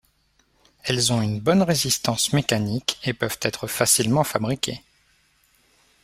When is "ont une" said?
1.13-1.39